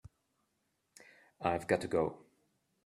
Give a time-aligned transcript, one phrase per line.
[1.41, 2.17] I've got to go.